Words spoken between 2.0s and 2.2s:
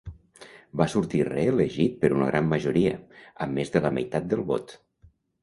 per